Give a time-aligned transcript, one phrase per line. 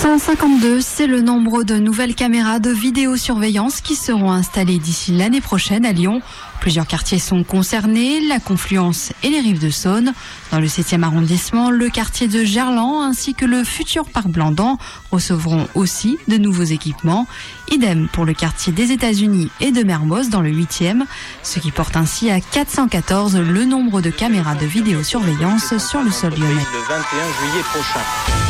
[0.00, 5.84] 152, c'est le nombre de nouvelles caméras de vidéosurveillance qui seront installées d'ici l'année prochaine
[5.84, 6.22] à Lyon.
[6.58, 10.14] Plusieurs quartiers sont concernés, la Confluence et les rives de Saône.
[10.52, 14.78] Dans le 7e arrondissement, le quartier de Gerland ainsi que le futur parc Blandan
[15.10, 17.26] recevront aussi de nouveaux équipements.
[17.70, 21.02] Idem pour le quartier des États-Unis et de Mermoz dans le 8e,
[21.42, 26.30] ce qui porte ainsi à 414 le nombre de caméras de vidéosurveillance sur le sol
[26.30, 26.66] lyonnais.
[26.72, 27.02] Le 21
[27.50, 28.49] juillet prochain.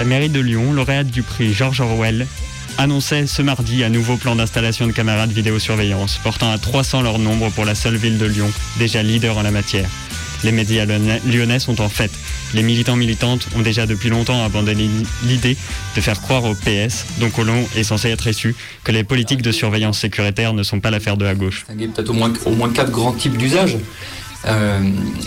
[0.00, 2.26] La mairie de Lyon, lauréate du prix George Orwell,
[2.78, 7.18] annonçait ce mardi un nouveau plan d'installation de caméras de vidéosurveillance, portant à 300 leur
[7.18, 9.90] nombre pour la seule ville de Lyon, déjà leader en la matière.
[10.42, 10.86] Les médias
[11.26, 12.10] lyonnais sont en fait.
[12.54, 14.88] Les militants militantes ont déjà depuis longtemps abandonné
[15.24, 15.54] l'idée
[15.94, 19.52] de faire croire au PS, dont Colomb est censé être issu, que les politiques de
[19.52, 21.66] surveillance sécuritaire ne sont pas l'affaire de la gauche.
[21.68, 23.76] Peut-être au moins, au moins quatre grands types d'usages.
[24.46, 24.80] Euh,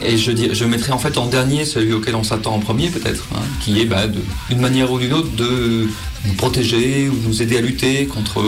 [0.03, 3.42] et je, mettrai en fait en dernier celui auquel on s'attend en premier peut-être, hein,
[3.61, 4.08] qui est bah,
[4.50, 5.88] d'une manière ou d'une autre de
[6.25, 8.44] nous protéger ou nous aider à lutter contre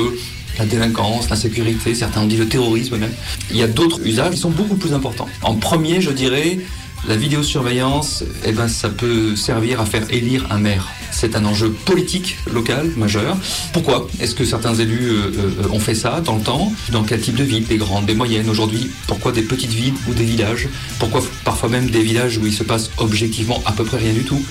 [0.57, 3.13] la délinquance, l'insécurité, certains ont dit le terrorisme même.
[3.51, 5.27] Il y a d'autres usages qui sont beaucoup plus importants.
[5.41, 6.59] En premier, je dirais,
[7.07, 10.87] la vidéosurveillance, eh ben, ça peut servir à faire élire un maire.
[11.11, 13.37] C'est un enjeu politique local majeur.
[13.73, 15.31] Pourquoi Est-ce que certains élus euh,
[15.63, 16.71] euh, ont fait ça dans le temps?
[16.91, 18.49] Dans quel type de ville Des grandes, des moyennes.
[18.49, 20.67] Aujourd'hui, pourquoi des petites villes ou des villages?
[20.99, 24.23] Pourquoi parfois même des villages où il se passe objectivement à peu près rien du
[24.23, 24.43] tout?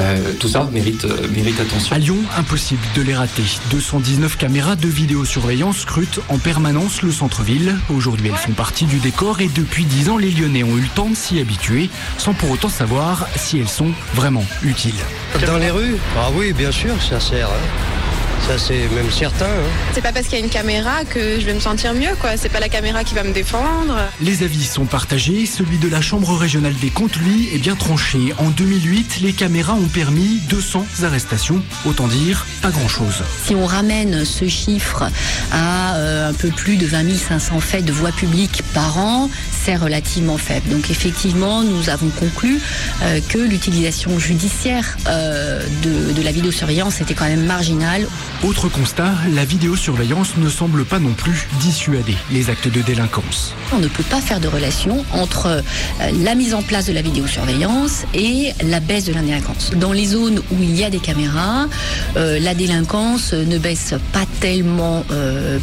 [0.00, 1.94] Euh, Tout ça mérite, mérite attention.
[1.94, 3.42] À Lyon, impossible de les rater.
[3.70, 7.76] 219 caméras de vidéosurveillance scrutent en permanence le centre-ville.
[7.90, 10.88] Aujourd'hui, elles font partie du décor et depuis 10 ans, les Lyonnais ont eu le
[10.88, 14.94] temps de s'y habituer sans pour autant savoir si elles sont vraiment utiles.
[15.46, 15.96] Dans les rues?
[16.16, 17.48] Ah oui, bien sûr, ça sert.
[17.48, 18.07] Hein.
[18.46, 19.44] Ça, c'est même certain.
[19.44, 19.70] Hein.
[19.92, 22.36] C'est pas parce qu'il y a une caméra que je vais me sentir mieux, quoi.
[22.36, 23.98] C'est pas la caméra qui va me défendre.
[24.20, 25.46] Les avis sont partagés.
[25.46, 28.34] Celui de la Chambre régionale des comptes, lui, est bien tranché.
[28.38, 31.62] En 2008, les caméras ont permis 200 arrestations.
[31.84, 33.22] Autant dire, pas grand-chose.
[33.44, 35.04] Si on ramène ce chiffre
[35.52, 39.30] à euh, un peu plus de 20 500 faits de voie publique par an,
[39.64, 40.68] c'est relativement faible.
[40.70, 42.60] Donc effectivement, nous avons conclu
[43.02, 48.06] euh, que l'utilisation judiciaire euh, de, de la vidéosurveillance était quand même marginale.
[48.44, 53.54] Autre constat, la vidéosurveillance ne semble pas non plus dissuader les actes de délinquance.
[53.72, 55.62] On ne peut pas faire de relation entre euh,
[56.22, 59.72] la mise en place de la vidéosurveillance et la baisse de la délinquance.
[59.76, 61.66] Dans les zones où il y a des caméras,
[62.14, 65.04] la délinquance ne baisse pas tellement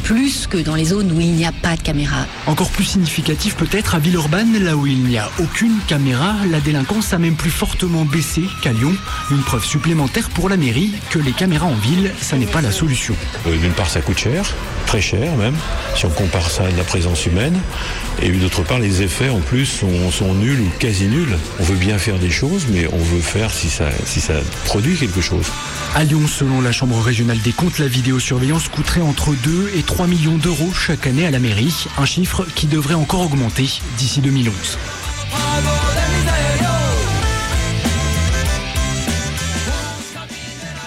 [0.04, 2.26] plus que dans les zones où il n'y a pas de caméra.
[2.48, 7.14] Encore plus significatif peut-être à Villeurbanne, là où il n'y a aucune caméra, la délinquance
[7.14, 8.94] a même plus fortement baissé qu'à Lyon.
[9.32, 12.74] Une preuve supplémentaire pour la mairie que les caméras en ville, ça n'est pas la
[12.74, 13.16] solution.
[13.46, 14.44] D'une part, ça coûte cher,
[14.86, 15.56] très cher même,
[15.96, 17.58] si on compare ça à la présence humaine.
[18.22, 21.38] Et d'autre part, les effets en plus sont, nuls ou quasi nuls.
[21.62, 24.34] On veut bien faire des choses, mais on veut faire si ça, si ça
[24.66, 25.46] produit quelque chose.
[25.98, 30.08] À Lyon, selon la Chambre régionale des comptes, la vidéosurveillance coûterait entre 2 et 3
[30.08, 34.78] millions d'euros chaque année à la mairie, un chiffre qui devrait encore augmenter d'ici 2011.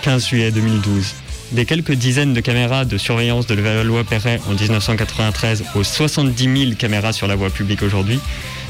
[0.02, 1.14] 15 juillet 2012.
[1.52, 6.64] Des quelques dizaines de caméras de surveillance de la loi Perret en 1993 aux 70
[6.66, 8.20] 000 caméras sur la voie publique aujourd'hui,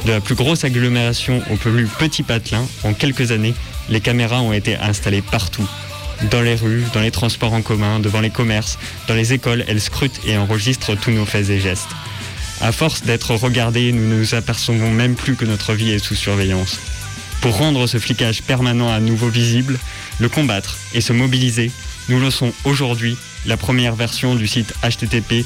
[0.06, 3.54] de la plus grosse agglomération au plus petit patelin, en quelques années,
[3.88, 5.69] les caméras ont été installées partout.
[6.24, 9.80] Dans les rues, dans les transports en commun, devant les commerces, dans les écoles, elles
[9.80, 11.90] scrutent et enregistrent tous nos faits et gestes.
[12.60, 16.16] À force d'être regardés, nous ne nous apercevons même plus que notre vie est sous
[16.16, 16.80] surveillance.
[17.40, 19.78] Pour rendre ce flicage permanent à nouveau visible,
[20.18, 21.70] le combattre et se mobiliser,
[22.08, 25.44] nous lançons aujourd'hui la première version du site http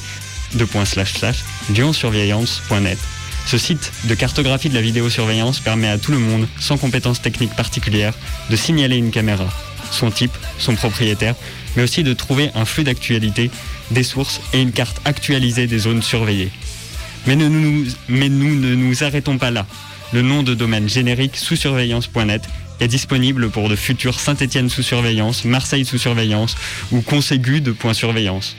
[1.74, 2.98] lionsurveillance.net.
[3.46, 7.56] Ce site de cartographie de la vidéosurveillance permet à tout le monde, sans compétences techniques
[7.56, 8.14] particulières,
[8.48, 9.48] de signaler une caméra,
[9.92, 11.34] son type, son propriétaire,
[11.76, 13.50] mais aussi de trouver un flux d'actualité,
[13.90, 16.50] des sources et une carte actualisée des zones surveillées.
[17.26, 19.66] Mais, nous, ne nous arrêtons pas là.
[20.12, 22.42] Le nom de domaine générique sous surveillance.net
[22.80, 26.56] est disponible pour de futurs Saint-Étienne sous surveillance, Marseille sous surveillance
[26.90, 28.56] ou Conségu de surveillance.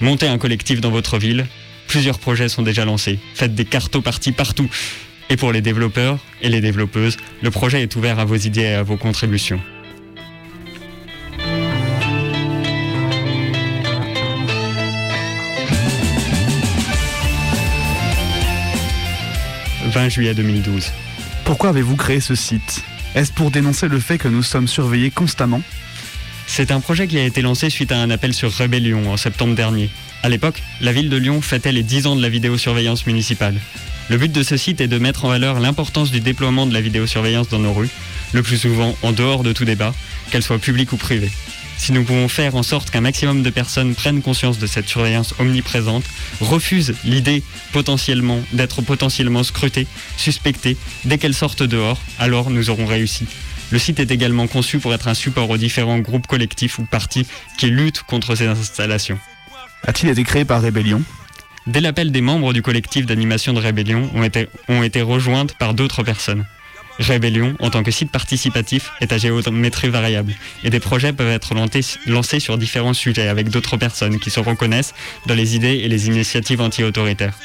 [0.00, 1.46] Montez un collectif dans votre ville.
[1.88, 3.18] Plusieurs projets sont déjà lancés.
[3.34, 4.68] Faites des cartoparties partout.
[5.30, 8.74] Et pour les développeurs et les développeuses, le projet est ouvert à vos idées et
[8.74, 9.60] à vos contributions.
[19.98, 20.92] «20 juillet 2012.
[21.44, 22.84] Pourquoi avez-vous créé ce site?
[23.16, 25.60] Est-ce pour dénoncer le fait que nous sommes surveillés constamment?
[26.46, 29.56] C'est un projet qui a été lancé suite à un appel sur Rébellion en septembre
[29.56, 29.90] dernier.
[30.22, 33.56] À l'époque, la ville de Lyon fêtait les 10 ans de la vidéosurveillance municipale.
[34.08, 36.80] Le but de ce site est de mettre en valeur l'importance du déploiement de la
[36.80, 37.90] vidéosurveillance dans nos rues,
[38.32, 39.92] le plus souvent en dehors de tout débat,
[40.30, 41.32] qu'elle soit publique ou privée.
[41.78, 45.34] Si nous pouvons faire en sorte qu'un maximum de personnes prennent conscience de cette surveillance
[45.38, 46.04] omniprésente,
[46.40, 47.42] refusent l'idée
[47.72, 49.86] potentiellement d'être potentiellement scrutées,
[50.16, 53.26] suspectées, dès qu'elles sortent dehors, alors nous aurons réussi.
[53.70, 57.26] Le site est également conçu pour être un support aux différents groupes collectifs ou partis
[57.58, 59.18] qui luttent contre ces installations.
[59.86, 61.02] A-t-il été créé par Rébellion?
[61.66, 65.74] Dès l'appel des membres du collectif d'animation de Rébellion ont été, ont été rejointes par
[65.74, 66.44] d'autres personnes.
[66.98, 70.34] Rébellion, en tant que site participatif, est à géométrie variable
[70.64, 74.94] et des projets peuvent être lancés sur différents sujets avec d'autres personnes qui se reconnaissent
[75.26, 77.38] dans les idées et les initiatives anti-autoritaires.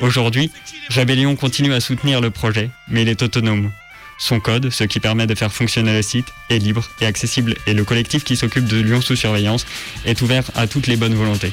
[0.00, 0.50] Aujourd'hui,
[0.88, 3.70] Rébellion continue à soutenir le projet, mais il est autonome.
[4.18, 7.72] Son code, ce qui permet de faire fonctionner le site, est libre et accessible et
[7.72, 9.66] le collectif qui s'occupe de Lyon sous surveillance
[10.04, 11.52] est ouvert à toutes les bonnes volontés.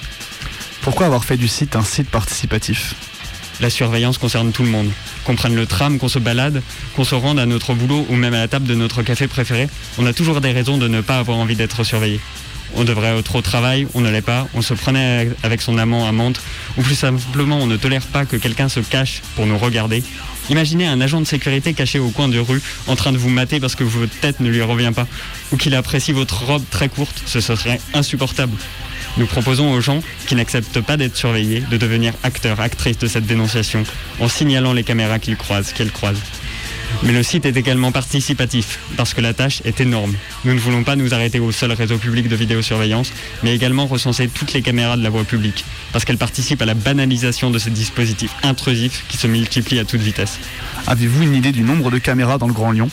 [0.82, 2.94] Pourquoi avoir fait du site un site participatif?
[3.59, 4.89] La surveillance concerne tout le monde.
[5.25, 6.62] Qu'on prenne le tram, qu'on se balade,
[6.95, 9.68] qu'on se rende à notre boulot ou même à la table de notre café préféré,
[9.98, 12.19] on a toujours des raisons de ne pas avoir envie d'être surveillé.
[12.75, 16.07] On devrait être au travail, on ne l'est pas, on se prenait avec son amant
[16.07, 16.42] à Mantes,
[16.77, 20.04] ou plus simplement on ne tolère pas que quelqu'un se cache pour nous regarder.
[20.50, 23.59] Imaginez un agent de sécurité caché au coin de rue en train de vous mater
[23.59, 25.07] parce que votre tête ne lui revient pas,
[25.51, 28.54] ou qu'il apprécie votre robe très courte, ce serait insupportable.
[29.18, 33.25] Nous proposons aux gens qui n'acceptent pas d'être surveillés de devenir acteurs, actrices de cette
[33.25, 33.84] dénonciation
[34.19, 36.22] en signalant les caméras qu'ils croisent, qu'elles croisent.
[37.04, 40.14] Mais le site est également participatif, parce que la tâche est énorme.
[40.46, 43.12] Nous ne voulons pas nous arrêter au seul réseau public de vidéosurveillance,
[43.44, 46.75] mais également recenser toutes les caméras de la voie publique, parce qu'elles participent à la
[46.75, 50.40] banalisation de ces dispositifs intrusifs qui se multiplient à toute vitesse.
[50.86, 52.90] Avez-vous une idée du nombre de caméras dans le Grand Lyon?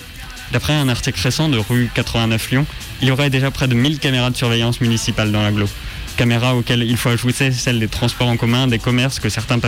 [0.53, 2.67] D'après un article récent de rue 89 Lyon,
[3.01, 5.69] il y aurait déjà près de 1000 caméras de surveillance municipale dans l'agglo
[6.17, 9.59] caméras auxquelles il faut ajouter celles des transports en commun, des commerces, que certains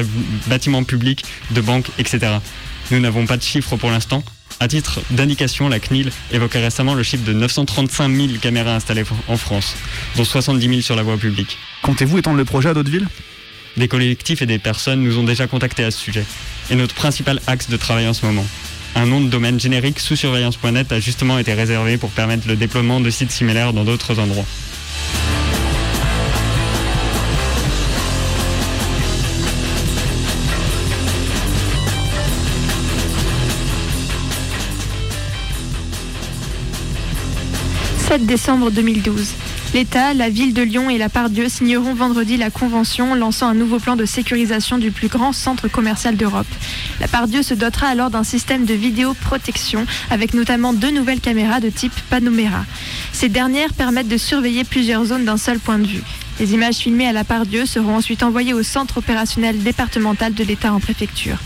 [0.47, 2.39] bâtiments publics, de banques, etc.
[2.91, 4.23] Nous n'avons pas de chiffres pour l'instant.
[4.59, 9.37] À titre d'indication, la CNIL évoquait récemment le chiffre de 935 000 caméras installées en
[9.37, 9.77] France,
[10.17, 11.59] dont 70 000 sur la voie publique.
[11.83, 13.09] Comptez-vous étendre le projet à d'autres villes?
[13.77, 16.25] Des collectifs et des personnes nous ont déjà contactés à ce sujet.
[16.71, 18.47] Et notre principal axe de travail en ce moment.
[18.95, 23.01] Un nom de domaine générique sous surveillance.net a justement été réservé pour permettre le déploiement
[23.01, 24.47] de sites similaires dans d'autres endroits.
[38.09, 39.33] «7 décembre 2012.
[39.75, 43.81] L'État, la ville de Lyon et la Pardieu signeront vendredi la convention lançant un nouveau
[43.81, 46.47] plan de sécurisation du plus grand centre commercial d'Europe.
[47.01, 51.69] La Pardieu se dotera alors d'un système de vidéoprotection avec notamment deux nouvelles caméras de
[51.69, 52.65] type Panoméra.
[53.13, 56.03] Ces dernières permettent de surveiller plusieurs zones d'un seul point de vue.
[56.39, 60.73] Les images filmées à la Pardieu seront ensuite envoyées au centre opérationnel départemental de l'État
[60.73, 61.39] en préfecture.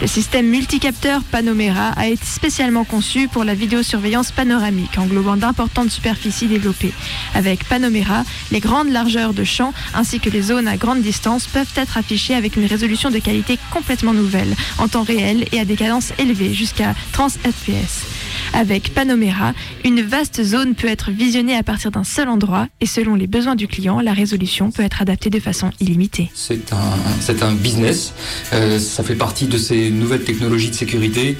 [0.00, 6.48] Le système multicapteur Panoméra a été spécialement conçu pour la vidéosurveillance panoramique, englobant d'importantes superficies
[6.48, 6.92] développées.
[7.34, 11.72] Avec Panoméra, les grandes largeurs de champ ainsi que les zones à grande distance peuvent
[11.76, 15.76] être affichées avec une résolution de qualité complètement nouvelle, en temps réel et à des
[15.76, 18.15] cadences élevées, jusqu'à 30 fps.
[18.52, 19.52] Avec Panoméra,
[19.84, 23.54] une vaste zone peut être visionnée à partir d'un seul endroit et selon les besoins
[23.54, 26.30] du client, la résolution peut être adaptée de façon illimitée.
[26.34, 28.12] C'est un, un business,
[28.52, 31.36] euh, ça fait partie de ces nouvelles technologies de sécurité,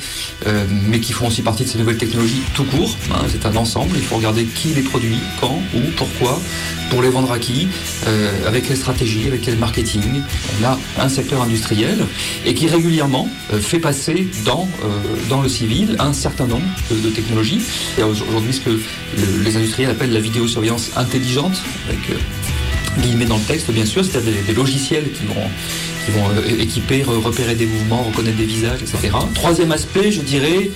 [0.47, 2.97] euh, mais qui font aussi partie de ces nouvelles technologies tout court.
[3.13, 3.27] Hein.
[3.31, 6.41] c'est un ensemble, il faut regarder qui les produit, quand, où, pourquoi,
[6.91, 7.69] pour les vendre à qui,
[8.07, 10.23] euh, avec quelle stratégie, avec quel marketing.
[10.61, 11.99] On a un secteur industriel
[12.45, 13.29] et qui régulièrement
[13.61, 14.69] fait passer dans,
[15.29, 17.61] dans le civil un certain nombre de, technologies.
[17.99, 18.79] Et aujourd'hui ce que
[19.45, 22.01] les industriels appellent la vidéosurveillance intelligente, avec
[23.01, 25.35] guillemets dans le texte bien sûr, c'est-à-dire des, logiciels qui vont
[26.05, 29.09] qui vont euh, équiper, repérer des mouvements, reconnaître des visages, etc.
[29.35, 30.71] Troisième aspect, je dirais,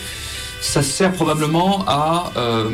[0.60, 2.70] ça sert probablement à euh,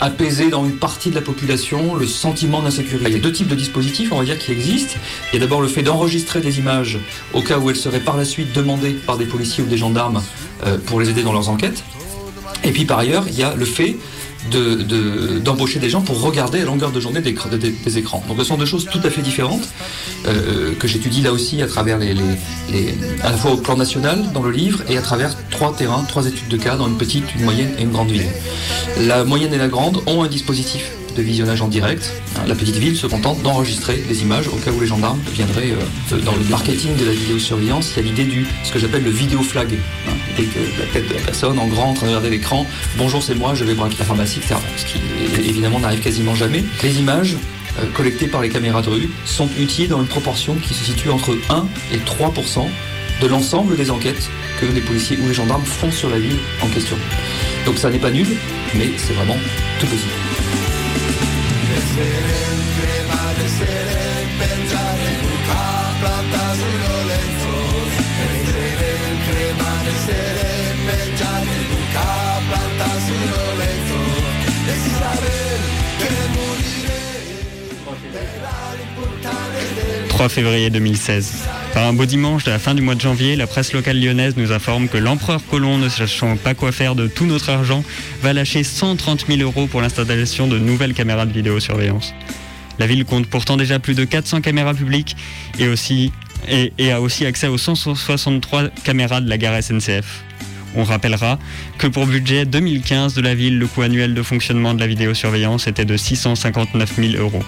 [0.00, 3.10] apaiser dans une partie de la population le sentiment d'insécurité.
[3.10, 4.98] Il y a deux types de dispositifs, on va dire, qui existent.
[5.32, 6.98] Il y a d'abord le fait d'enregistrer des images
[7.32, 10.22] au cas où elles seraient par la suite demandées par des policiers ou des gendarmes
[10.66, 11.84] euh, pour les aider dans leurs enquêtes.
[12.64, 13.96] Et puis par ailleurs, il y a le fait
[15.44, 18.22] d'embaucher des gens pour regarder à longueur de journée des, écrans.
[18.28, 19.68] Donc ce sont deux choses tout à fait différentes
[20.26, 22.14] euh, que j'étudie là aussi à travers les,
[23.22, 26.26] à la fois au plan national dans le livre et à travers trois terrains, trois
[26.26, 28.28] études de cas dans une petite, une moyenne et une grande ville.
[29.00, 32.12] La moyenne et la grande ont un dispositif de visionnage en direct.
[32.46, 35.72] La petite ville se contente d'enregistrer des images au cas où les gendarmes viendraient.
[35.72, 39.02] Euh, dans le marketing de la vidéosurveillance, il y a l'idée du ce que j'appelle
[39.02, 39.74] le vidéo flag.
[40.08, 40.42] Hein, que
[40.80, 42.64] la tête de la personne en grand en train de regarder l'écran,
[42.96, 44.54] bonjour c'est moi, je vais braquer la pharmacie, etc.
[44.76, 45.00] Ce qui
[45.48, 46.64] évidemment n'arrive quasiment jamais.
[46.84, 47.36] Les images
[47.80, 51.10] euh, collectées par les caméras de rue sont utilisées dans une proportion qui se situe
[51.10, 52.66] entre 1 et 3%
[53.20, 56.68] de l'ensemble des enquêtes que les policiers ou les gendarmes font sur la ville en
[56.68, 56.96] question.
[57.66, 58.28] Donc ça n'est pas nul,
[58.76, 59.36] mais c'est vraiment
[59.80, 60.12] tout possible.
[61.98, 65.64] «Senin madde senin pencere Buka
[66.00, 67.56] plantasın lolenzo
[68.46, 72.08] Senin madde senin pencere Buka
[72.48, 74.00] plantasın lolenzo
[74.72, 75.36] E si sabe
[75.98, 77.00] che morire
[78.14, 79.47] Verrà l'importante.
[80.18, 81.44] 3 février 2016.
[81.72, 84.36] Par un beau dimanche de la fin du mois de janvier, la presse locale lyonnaise
[84.36, 87.84] nous informe que l'empereur Colomb, ne sachant pas quoi faire de tout notre argent,
[88.20, 92.14] va lâcher 130 000 euros pour l'installation de nouvelles caméras de vidéosurveillance.
[92.80, 95.16] La ville compte pourtant déjà plus de 400 caméras publiques
[95.60, 100.24] et, et a aussi accès aux 163 caméras de la gare SNCF.
[100.74, 101.38] On rappellera
[101.78, 105.68] que pour budget 2015 de la ville, le coût annuel de fonctionnement de la vidéosurveillance
[105.68, 107.44] était de 659 000 euros.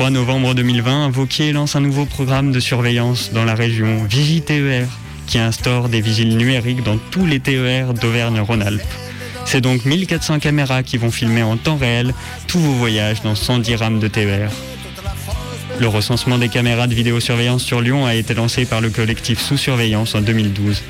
[0.00, 4.86] 3 novembre 2020, Vauquier lance un nouveau programme de surveillance dans la région VigiTER
[5.26, 8.80] qui instaure des vigiles numériques dans tous les TER d'Auvergne-Rhône-Alpes.
[9.44, 12.14] C'est donc 1400 caméras qui vont filmer en temps réel
[12.46, 14.50] tous vos voyages dans 110 rames de TER.
[15.80, 19.56] Le recensement des caméras de vidéosurveillance sur Lyon a été lancé par le collectif Sous
[19.56, 20.82] Surveillance en 2012.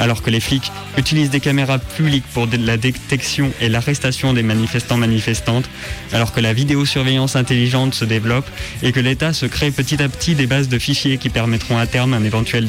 [0.00, 4.96] Alors que les flics utilisent des caméras publiques pour la détection et l'arrestation des manifestants
[4.96, 5.68] manifestantes,
[6.14, 8.48] alors que la vidéosurveillance intelligente se développe
[8.82, 11.86] et que l'État se crée petit à petit des bases de fichiers qui permettront à
[11.86, 12.66] terme un éventuel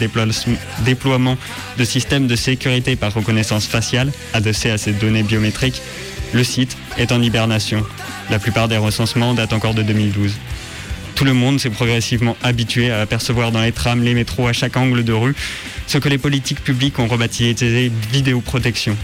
[0.84, 1.38] déploiement
[1.78, 5.82] de systèmes de sécurité par reconnaissance faciale adossés à ces données biométriques,
[6.34, 7.86] le site est en hibernation.
[8.30, 10.34] La plupart des recensements datent encore de 2012.
[11.20, 14.78] Tout le monde s'est progressivement habitué à apercevoir dans les trams, les métros, à chaque
[14.78, 15.36] angle de rue,
[15.86, 18.96] ce que les politiques publiques ont rebaptisé vidéoprotection.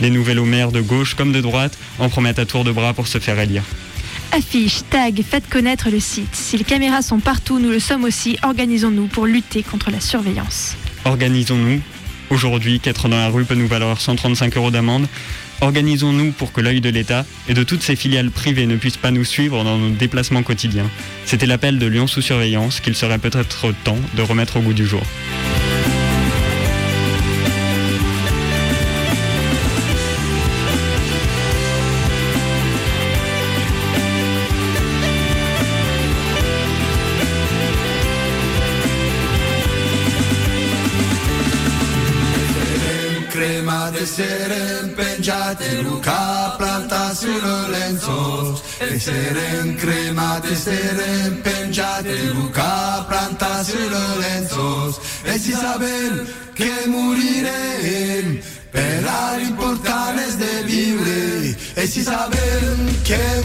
[0.00, 3.06] Les nouvelles maires de gauche comme de droite en promettent à tour de bras pour
[3.06, 3.64] se faire élire.
[4.32, 6.34] Affiche, tag, faites connaître le site.
[6.34, 8.38] Si les caméras sont partout, nous le sommes aussi.
[8.42, 10.74] Organisons-nous pour lutter contre la surveillance.
[11.04, 11.82] Organisons-nous.
[12.30, 15.06] Aujourd'hui, 4 dans la rue peut nous valoir 135 euros d'amende.
[15.60, 19.10] Organisons-nous pour que l'œil de l'État et de toutes ses filiales privées ne puissent pas
[19.10, 20.88] nous suivre dans nos déplacements quotidiens.
[21.24, 24.86] C'était l'appel de Lyon sous surveillance qu'il serait peut-être temps de remettre au goût du
[24.86, 25.02] jour.
[44.20, 48.60] Essere impengiati, Luca planta sul lenzo.
[48.78, 55.00] Essere incremati, essere impengiati, Luca planta sul lenzo.
[55.22, 61.56] E si sa ben che morire per la importanza di vivere.
[61.74, 63.40] E si sa ben che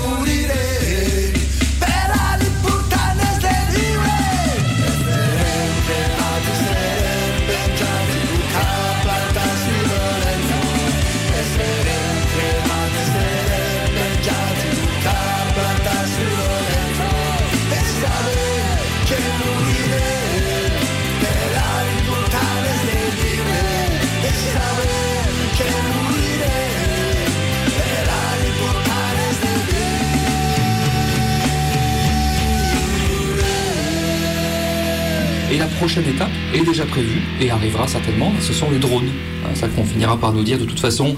[35.64, 39.10] la prochaine étape est déjà prévue et arrivera certainement, ce sont les drones.
[39.56, 41.16] Ça qu'on finira par nous dire de toute façon,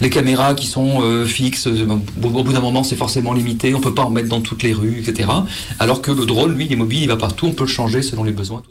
[0.00, 1.86] les caméras qui sont euh, fixes, euh,
[2.22, 4.62] au bout d'un moment c'est forcément limité, on ne peut pas en mettre dans toutes
[4.62, 5.28] les rues, etc.
[5.78, 8.00] Alors que le drone, lui, il est mobile, il va partout, on peut le changer
[8.00, 8.62] selon les besoins.